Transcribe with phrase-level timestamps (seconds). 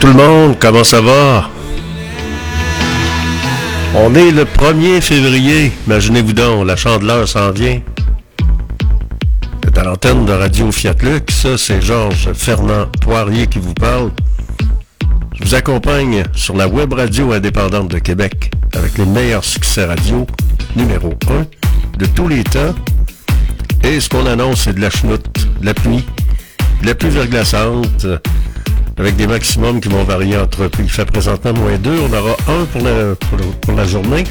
[0.00, 1.48] Tout le monde, comment ça va?
[3.94, 5.70] On est le 1er février.
[5.86, 7.80] Imaginez-vous donc, la chandeleur s'en vient.
[9.62, 11.46] C'est à l'antenne de Radio Fiat Lux.
[11.56, 14.10] c'est Georges Fernand Poirier qui vous parle.
[15.34, 20.26] Je vous accompagne sur la web radio indépendante de Québec avec les meilleurs succès radio
[20.74, 22.74] numéro 1 de tous les temps.
[23.84, 26.04] Et ce qu'on annonce, c'est de la chenoute, la pluie,
[26.80, 28.06] de la pluie verglaçante,
[28.98, 30.70] avec des maximums qui vont varier entre...
[30.78, 33.14] Il fait présentement moins 2, on aura un pour la,
[33.60, 34.24] pour, la journée.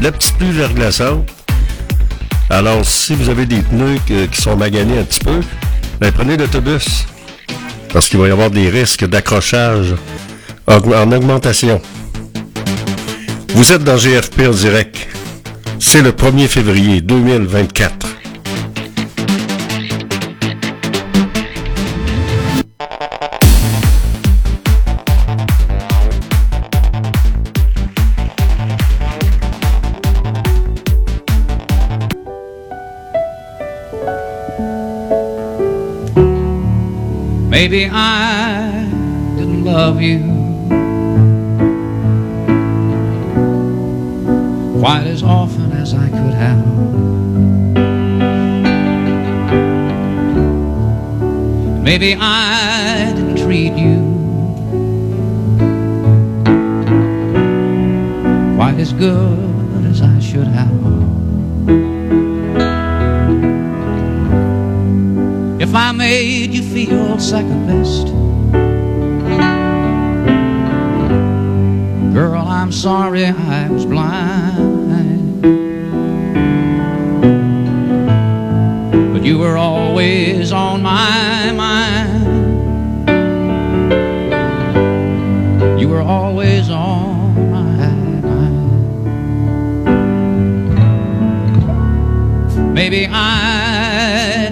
[0.00, 1.28] La petite pluie verglaçante.
[2.50, 5.40] Alors, si vous avez des pneus qui sont maganés un petit peu,
[6.00, 7.06] ben, prenez l'autobus.
[7.92, 9.94] Parce qu'il va y avoir des risques d'accrochage
[10.66, 11.80] en augmentation.
[13.54, 15.08] Vous êtes dans GFP en direct.
[15.80, 18.17] C'est le 1er février 2024.
[37.78, 38.82] Maybe I
[39.36, 40.18] didn't love you
[44.80, 46.66] quite as often as I could have.
[51.84, 52.37] Maybe I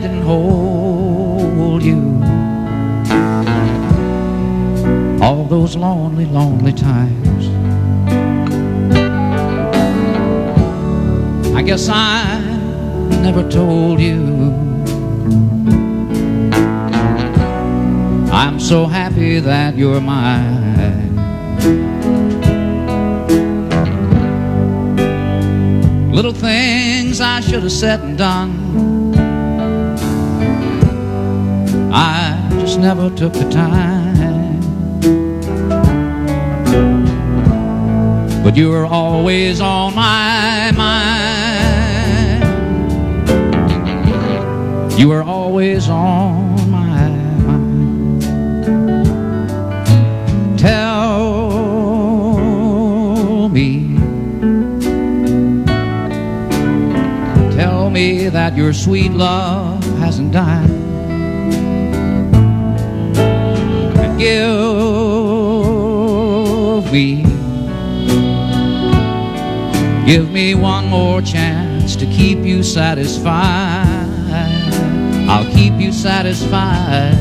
[0.01, 2.23] Didn't hold you
[5.23, 7.47] all those lonely, lonely times.
[11.57, 12.41] I guess I
[13.23, 14.55] never told you.
[18.31, 21.17] I'm so happy that you're mine.
[26.13, 28.66] Little things I should have said and done.
[31.99, 34.61] I just never took the time.
[38.45, 42.45] But you were always on my mind.
[45.01, 47.09] You were always on my
[47.47, 48.21] mind.
[50.59, 51.09] Tell
[53.49, 53.97] me.
[57.57, 60.76] Tell me that your sweet love hasn't died.
[64.27, 64.43] Give
[66.93, 67.23] me
[70.05, 74.09] Give me one more chance to keep you satisfied.
[75.29, 77.16] I'll keep you satisfied.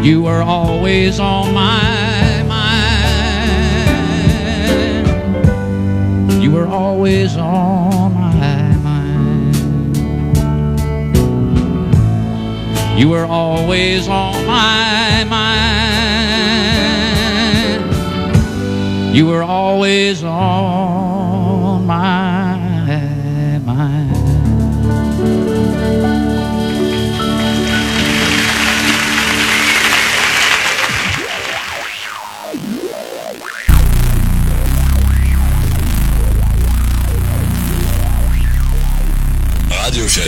[0.00, 2.72] But you were always on my mind.
[6.42, 9.56] You were always on my mind.
[12.98, 15.60] You were always on my mind.
[19.14, 20.89] You were always on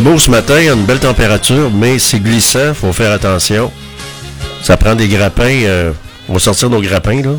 [0.00, 3.70] Beau ce matin, il y a une belle température, mais c'est glissant, faut faire attention.
[4.60, 5.92] Ça prend des grappins, euh,
[6.28, 7.36] on va sortir nos grappins, là.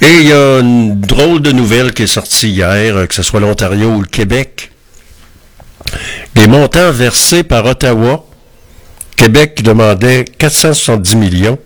[0.00, 3.22] Et il y a une drôle de nouvelle qui est sortie hier, euh, que ce
[3.22, 4.72] soit l'Ontario ou le Québec.
[6.34, 8.24] Les montants versés par Ottawa,
[9.16, 11.58] Québec demandait 470 millions.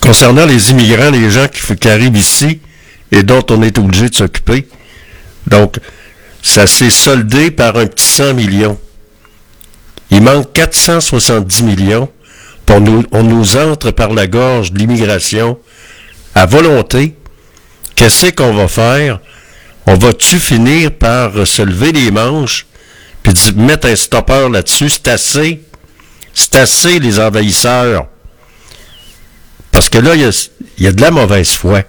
[0.00, 2.60] Concernant les immigrants, les gens qui, qui arrivent ici
[3.12, 4.66] et dont on est obligé de s'occuper.
[5.46, 5.78] Donc,
[6.42, 8.78] ça s'est soldé par un petit 100 millions.
[10.10, 12.08] Il manque 470 millions.
[12.66, 15.58] Pour nous, on nous entre par la gorge de l'immigration
[16.34, 17.16] à volonté.
[17.96, 19.20] Qu'est-ce qu'on va faire?
[19.86, 22.66] On va-tu finir par se lever les manches
[23.22, 24.90] puis mettre un stopper là-dessus?
[24.90, 25.62] C'est assez.
[26.32, 28.06] C'est assez, les envahisseurs.
[29.72, 30.30] Parce que là, il
[30.78, 31.82] y a de la mauvaise foi.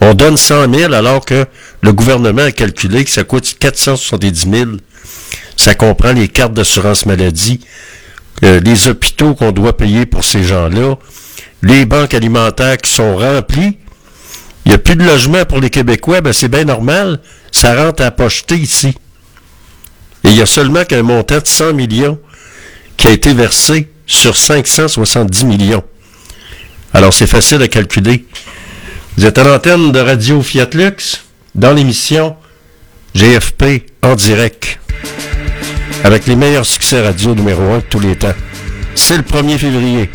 [0.00, 1.46] On donne 100 000 alors que
[1.80, 4.70] le gouvernement a calculé que ça coûte 470 000.
[5.56, 7.60] Ça comprend les cartes d'assurance maladie,
[8.44, 10.96] euh, les hôpitaux qu'on doit payer pour ces gens-là,
[11.62, 13.78] les banques alimentaires qui sont remplies.
[14.64, 17.20] Il n'y a plus de logement pour les Québécois, ben c'est bien normal.
[17.52, 18.94] Ça rentre à pocheter ici.
[20.24, 22.18] Et il y a seulement qu'un montant de 100 millions
[22.96, 25.84] qui a été versé sur 570 millions.
[26.92, 28.26] Alors c'est facile à calculer.
[29.16, 32.36] Vous êtes à l'antenne de Radio Fiat Lux dans l'émission
[33.14, 34.78] GFP en direct
[36.04, 38.34] avec les meilleurs succès radio numéro 1 de tous les temps.
[38.94, 40.10] C'est le 1er février.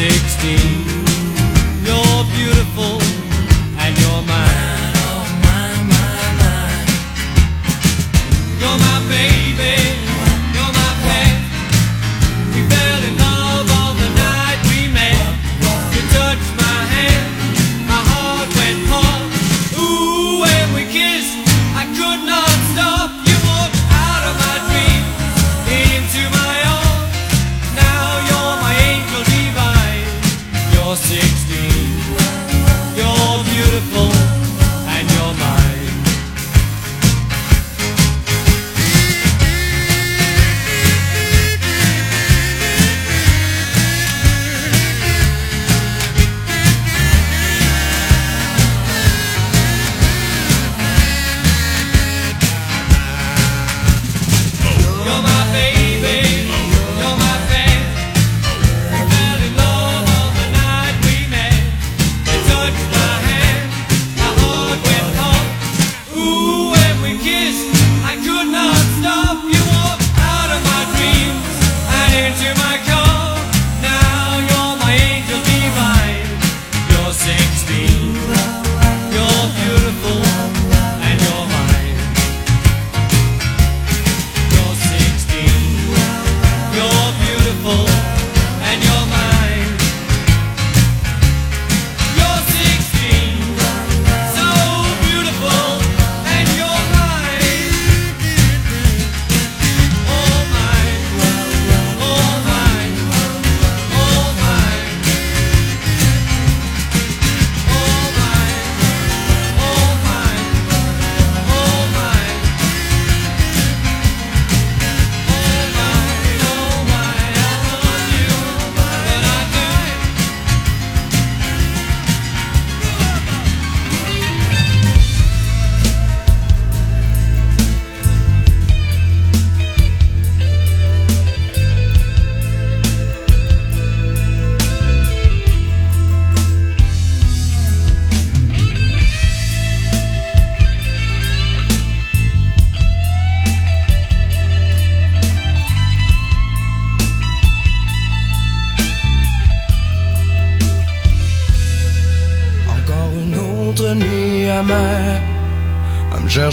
[0.00, 0.89] 16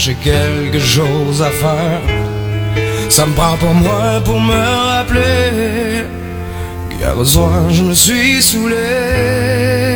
[0.08, 2.00] j'ai quelque chose à faire.
[3.10, 6.04] Ça me prend pour moi pour me rappeler.
[6.90, 9.87] Hier besoin je me suis saoulé.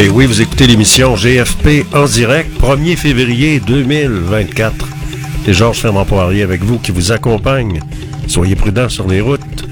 [0.00, 4.86] Et oui, vous écoutez l'émission GFP en direct, 1er février 2024.
[5.44, 7.80] C'est Georges Fernand Poirier avec vous qui vous accompagne.
[8.28, 9.67] Soyez prudents sur les routes.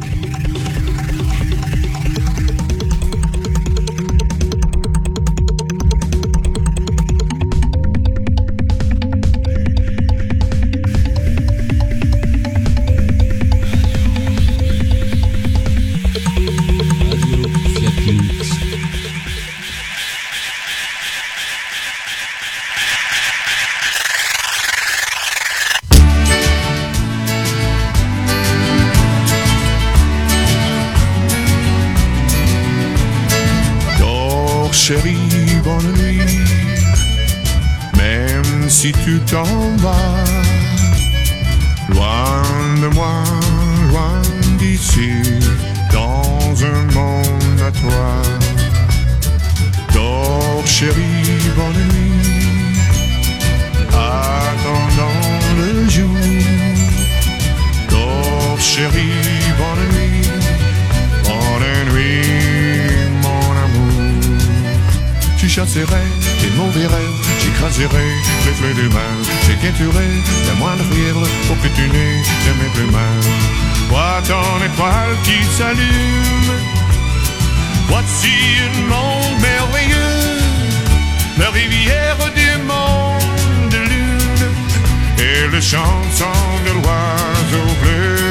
[65.57, 68.13] Tu chasserais tes mauvais rêves, j'écraserais
[68.45, 69.17] les fleurs du mal.
[69.47, 70.13] J'équêterais
[70.49, 73.21] la moindre fièvre pour que tu n'aies jamais plus mal.
[73.89, 76.53] Vois ton étoile qui s'allume.
[77.89, 78.35] Voici
[78.67, 80.41] un monde merveilleux,
[81.39, 84.49] la rivière du monde de lune
[85.19, 88.26] et le chanson de l'oiseau bleu.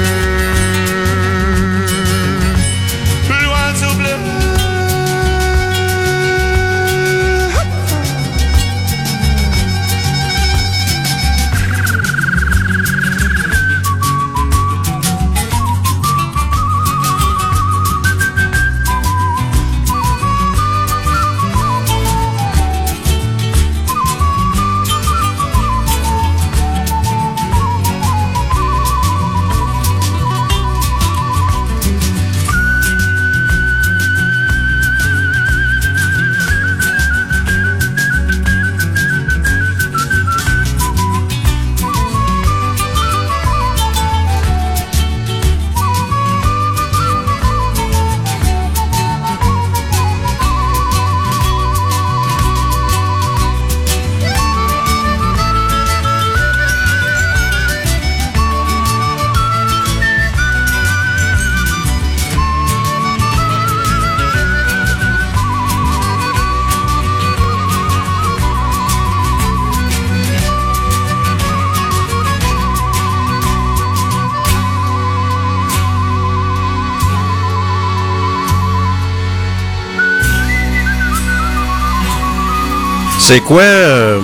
[83.28, 84.22] C'est quoi euh,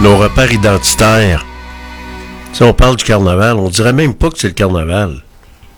[0.00, 1.46] nos repères identitaires?
[2.52, 5.22] Si on parle du carnaval, on dirait même pas que c'est le carnaval.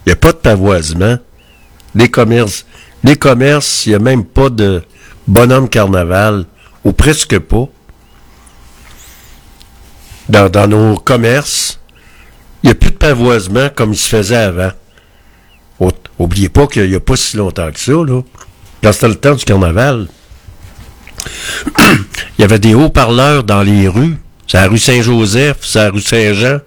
[0.06, 1.18] Il n'y a pas de pavoisement.
[1.94, 2.64] Les commerces,
[3.02, 4.82] les commerces, il n'y a même pas de
[5.28, 6.46] bonhomme carnaval,
[6.84, 7.68] ou presque pas.
[10.30, 11.80] Dans, dans nos commerces,
[12.62, 14.72] il n'y a plus de pavoisement comme il se faisait avant.
[16.18, 18.22] Oubliez pas qu'il n'y a pas si longtemps que ça, là.
[18.82, 20.08] Quand c'était le temps du carnaval,
[21.78, 24.16] il y avait des haut-parleurs dans les rues.
[24.46, 26.58] C'est la rue Saint-Joseph, c'est la rue Saint-Jean,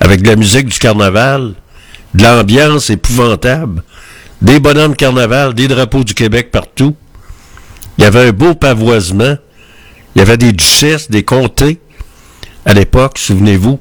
[0.00, 1.54] avec de la musique du carnaval,
[2.14, 3.82] de l'ambiance épouvantable,
[4.42, 6.96] des bonhommes carnaval, des drapeaux du Québec partout.
[7.98, 9.36] Il y avait un beau pavoisement.
[10.14, 11.80] Il y avait des duchesses, des comtés.
[12.64, 13.78] À l'époque, souvenez-vous,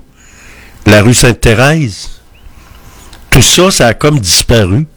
[0.85, 2.09] la rue Sainte-Thérèse.
[3.31, 4.87] Tout ça, ça a comme disparu.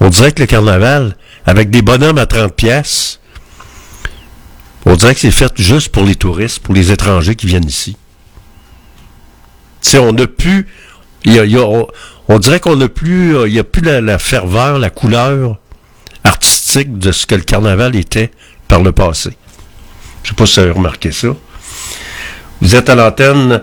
[0.00, 3.20] On dirait que le carnaval, avec des bonhommes à 30 pièces,
[4.86, 7.96] on dirait que c'est fait juste pour les touristes, pour les étrangers qui viennent ici.
[9.82, 10.66] Tu sais, on n'a plus.
[11.24, 11.86] y a- y a-
[12.28, 13.36] on, dirait qu'on n'a plus.
[13.36, 15.56] euh, Il n'y a plus la, ferveur, la couleur
[16.22, 18.30] artistique de ce que le carnaval était
[18.68, 19.30] par le passé.
[20.22, 21.28] Je sais pas si vous avez remarqué ça.
[22.60, 23.62] Vous êtes à l'antenne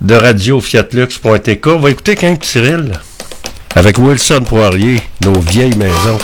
[0.00, 1.66] de radio fiatlux.tk.
[1.68, 2.92] On va écouter quand Cyril
[3.74, 6.18] avec Wilson Poirier, nos vieilles maisons.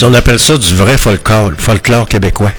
[0.00, 2.52] On appelle ça du vrai folklore, folklore québécois.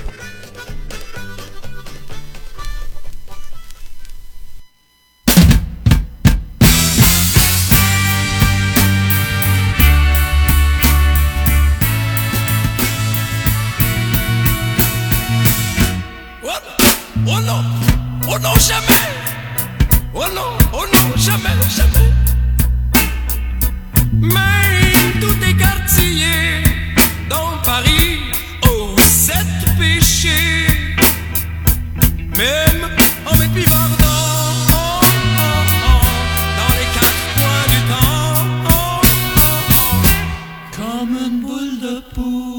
[40.99, 42.58] comme une boule de poule.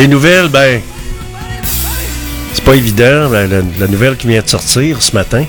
[0.00, 0.80] Les nouvelles, ben.
[2.54, 5.44] C'est pas évident, la, nouvelle qui vient de sortir ce matin.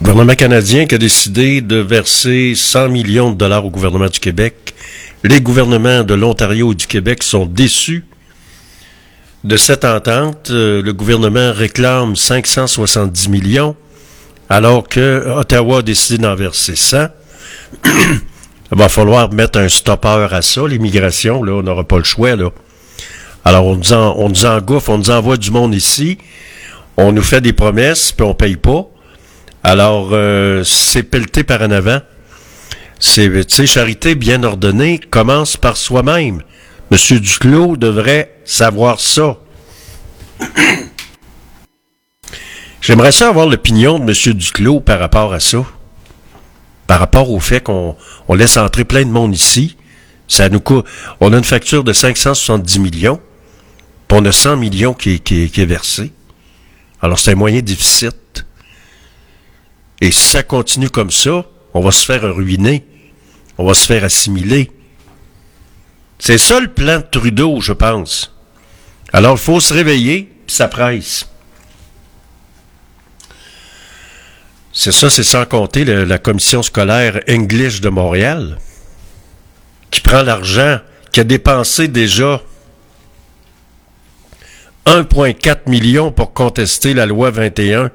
[0.00, 4.74] gouvernement canadien qui a décidé de verser 100 millions de dollars au gouvernement du Québec.
[5.22, 8.04] Les gouvernements de l'Ontario et du Québec sont déçus
[9.44, 10.50] de cette entente.
[10.50, 13.76] Euh, le gouvernement réclame 570 millions,
[14.48, 17.06] alors que Ottawa a décidé d'en verser 100.
[18.72, 22.36] Il va falloir mettre un stopper à ça, l'immigration, là, on n'aura pas le choix,
[22.36, 22.48] là.
[23.44, 26.16] Alors, on nous, en, on nous engouffre, on nous envoie du monde ici,
[26.96, 28.86] on nous fait des promesses, puis on paye pas.
[29.62, 32.00] Alors, euh, c'est pelleté par en avant.
[32.98, 36.42] C'est, tu sais, charité bien ordonnée commence par soi-même.
[36.90, 39.36] Monsieur Duclos devrait savoir ça.
[42.80, 45.64] J'aimerais ça avoir l'opinion de Monsieur Duclos par rapport à ça.
[46.86, 47.96] Par rapport au fait qu'on
[48.28, 49.76] on laisse entrer plein de monde ici.
[50.28, 50.86] Ça nous coûte,
[51.20, 53.20] on a une facture de 570 millions,
[54.08, 56.12] puis on a 100 millions qui, qui, qui est versé.
[57.02, 58.46] Alors c'est un moyen déficit.
[60.00, 62.84] Et si ça continue comme ça, on va se faire ruiner.
[63.58, 64.70] On va se faire assimiler.
[66.18, 68.34] C'est ça le plan de Trudeau, je pense.
[69.12, 71.28] Alors, il faut se réveiller, puis ça presse.
[74.72, 78.58] C'est ça, c'est sans compter la commission scolaire English de Montréal,
[79.90, 80.78] qui prend l'argent,
[81.12, 82.40] qui a dépensé déjà
[84.86, 87.90] 1,4 million pour contester la loi 21,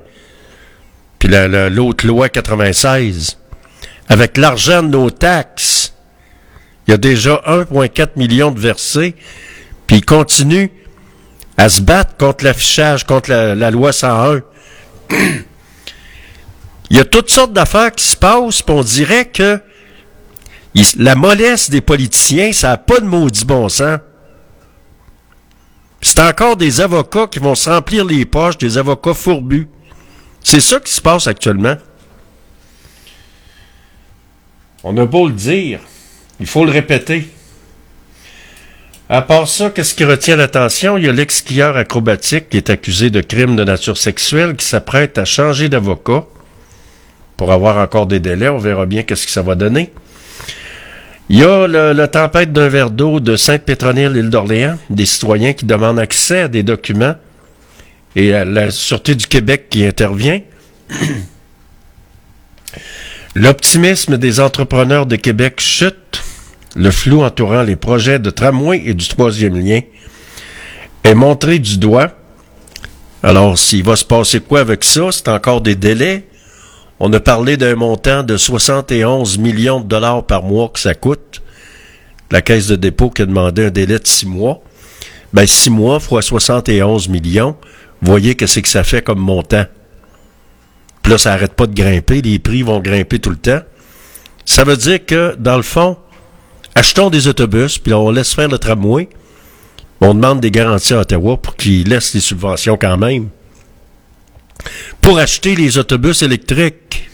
[1.20, 3.38] puis la- la- l'autre loi 96.
[4.08, 5.94] Avec l'argent de nos taxes,
[6.88, 9.16] il y a déjà 1,4 million de versés,
[9.88, 10.72] puis il continue
[11.58, 14.42] à se battre contre l'affichage, contre la, la loi 101.
[16.90, 19.60] Il y a toutes sortes d'affaires qui se passent, puis on dirait que
[20.98, 24.00] la mollesse des politiciens, ça n'a pas de maudit bon sens.
[26.02, 29.68] C'est encore des avocats qui vont se remplir les poches, des avocats fourbus.
[30.44, 31.76] C'est ça qui se passe actuellement.
[34.84, 35.80] On a beau le dire,
[36.40, 37.28] il faut le répéter.
[39.10, 40.98] À part ça, qu'est-ce qui retient l'attention?
[40.98, 45.18] Il y a l'ex-skieur acrobatique qui est accusé de crime de nature sexuelle qui s'apprête
[45.18, 46.26] à changer d'avocat
[47.38, 48.50] pour avoir encore des délais.
[48.50, 49.94] On verra bien qu'est-ce que ça va donner.
[51.30, 55.54] Il y a le- la tempête d'un verre d'eau de Sainte-Pétronille, l'île d'Orléans, des citoyens
[55.54, 57.16] qui demandent accès à des documents
[58.16, 60.40] et à la Sûreté du Québec qui intervient.
[63.36, 66.24] L'optimisme des entrepreneurs de Québec chute.
[66.76, 69.82] Le flou entourant les projets de tramway et du troisième lien
[71.04, 72.12] est montré du doigt.
[73.24, 76.27] Alors, s'il va se passer quoi avec ça, c'est encore des délais.
[77.00, 81.42] On a parlé d'un montant de 71 millions de dollars par mois que ça coûte.
[82.32, 84.62] La caisse de dépôt qui a demandé un délai de six mois.
[85.34, 87.56] Ben, six mois fois 71 millions.
[88.02, 89.66] Voyez qu'est-ce que ça fait comme montant.
[91.04, 92.22] Puis là, ça arrête pas de grimper.
[92.22, 93.62] Les prix vont grimper tout le temps.
[94.46, 95.98] Ça veut dire que, dans le fond,
[96.74, 99.10] achetons des autobus, puis on laisse faire le tramway.
[100.02, 103.30] On demande des garanties à Ottawa pour qu'ils laissent les subventions quand même.
[105.02, 107.10] Pour acheter les autobus électriques.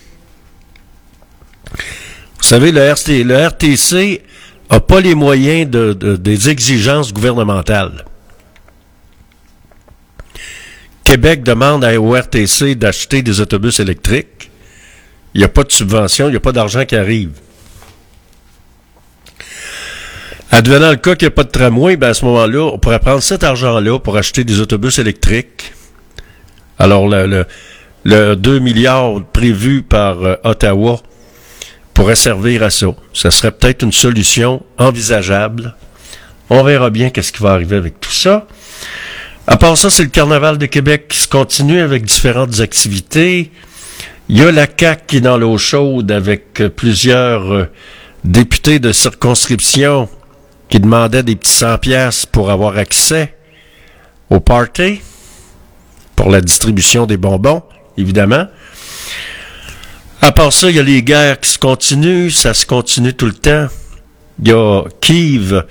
[2.37, 4.21] Vous savez, le, RT, le RTC
[4.69, 8.05] a pas les moyens de, de- des exigences gouvernementales.
[11.03, 14.49] Québec demande à- RTC d'acheter des autobus électriques.
[15.33, 17.31] Il n'y a pas de subvention, il n'y a pas d'argent qui arrive.
[20.51, 22.99] Advenant le cas qu'il n'y a pas de tramway, ben à ce moment-là, on pourrait
[22.99, 25.73] prendre cet argent-là pour acheter des autobus électriques.
[26.79, 27.45] Alors, le, le,
[28.03, 30.99] le 2 milliards prévu par euh, Ottawa
[31.93, 32.87] pourrait servir à ça.
[33.13, 35.75] Ça serait peut-être une solution envisageable.
[36.49, 38.47] On verra bien qu'est-ce qui va arriver avec tout ça.
[39.47, 43.51] À part ça, c'est le Carnaval de Québec qui se continue avec différentes activités.
[44.29, 47.69] Il y a la CAQ qui est dans l'eau chaude avec euh, plusieurs euh,
[48.23, 50.09] députés de circonscription
[50.69, 53.35] qui demandaient des petits 100 pièces pour avoir accès
[54.29, 55.01] au party,
[56.15, 57.63] pour la distribution des bonbons,
[57.97, 58.45] évidemment.
[60.21, 63.25] À part ça, il y a les guerres qui se continuent, ça se continue tout
[63.25, 63.67] le temps.
[64.41, 65.65] Il y a Kiev,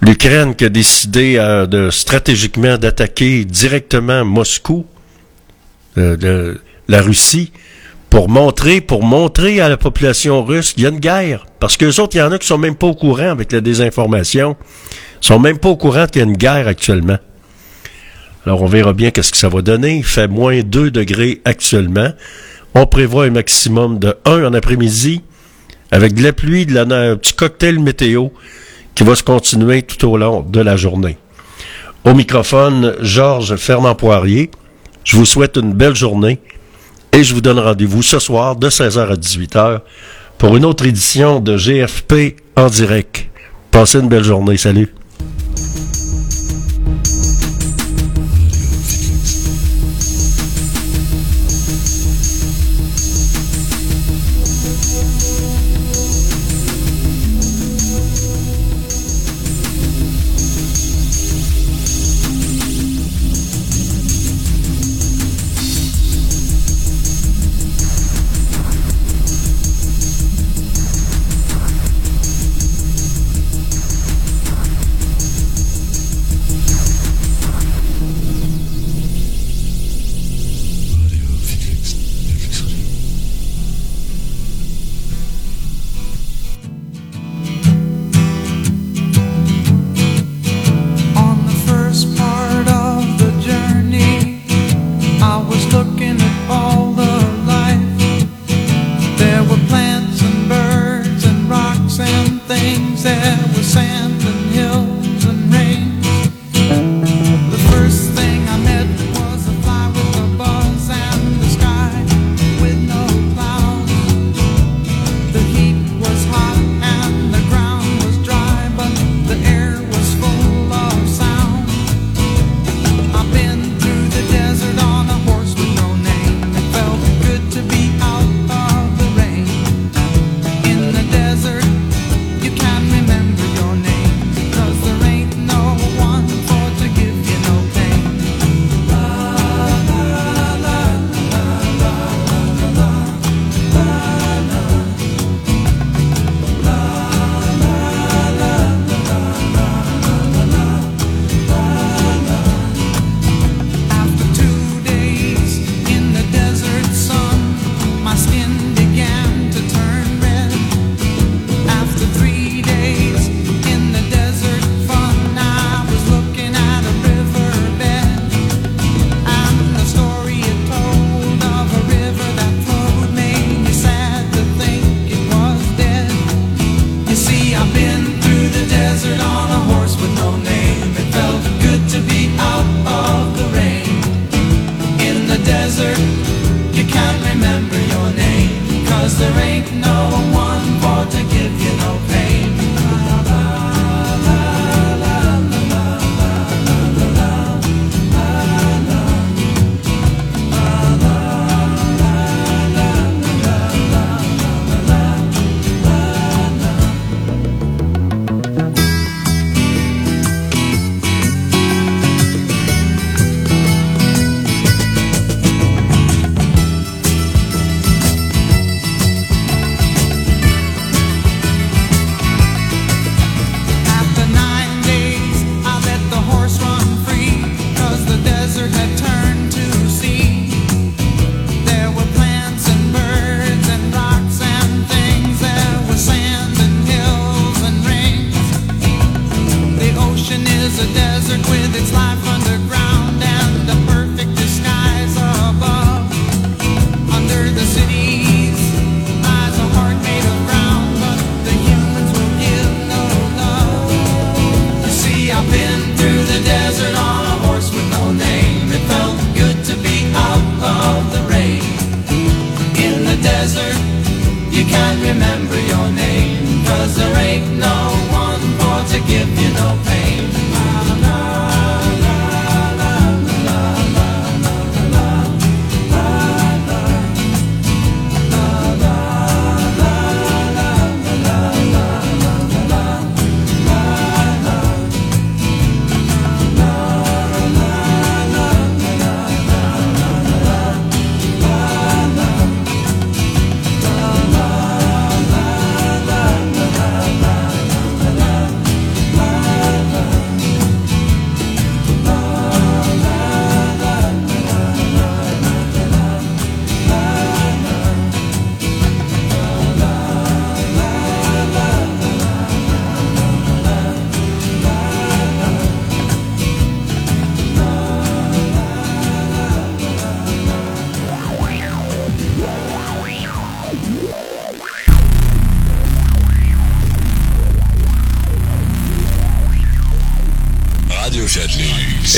[0.00, 4.86] l'Ukraine qui a décidé euh, stratégiquement d'attaquer directement Moscou,
[5.98, 6.54] euh,
[6.88, 7.52] la Russie,
[8.08, 11.44] pour montrer, pour montrer à la population russe qu'il y a une guerre.
[11.60, 13.60] Parce que autres, il y en a qui sont même pas au courant avec la
[13.60, 14.56] désinformation.
[15.22, 17.18] Ils sont même pas au courant qu'il y a une guerre actuellement.
[18.46, 19.96] Alors, on verra bien qu'est-ce que ça va donner.
[19.96, 22.10] Il fait moins 2 degrés actuellement.
[22.74, 25.22] On prévoit un maximum de 1 en après-midi
[25.90, 28.28] avec de la pluie, de la, un petit cocktail météo
[28.94, 31.18] qui va se continuer tout au long de la journée.
[32.04, 34.50] Au microphone, Georges Fernand Poirier.
[35.02, 36.38] Je vous souhaite une belle journée
[37.12, 39.80] et je vous donne rendez-vous ce soir de 16h à 18h
[40.38, 43.26] pour une autre édition de GFP en direct.
[43.70, 44.56] Passez une belle journée.
[44.56, 44.95] Salut.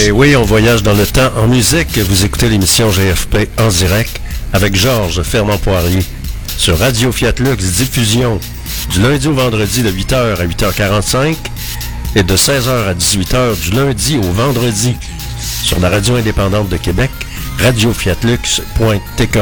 [0.01, 1.99] Et oui, on voyage dans le temps en musique.
[1.99, 4.21] Vous écoutez l'émission GFP en direct
[4.53, 6.05] avec Georges Fernand-Poirier
[6.57, 8.39] sur Radio Fiat Lux Diffusion
[8.91, 11.35] du lundi au vendredi de 8h à 8h45
[12.15, 14.95] et de 16h à 18h du lundi au vendredi
[15.65, 17.11] sur la radio indépendante de Québec,
[17.59, 19.39] radiofiatlux.tk.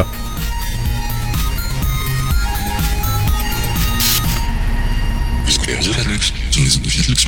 [5.68, 7.26] Radio Chatloux sur les ondes de Fiat Lux.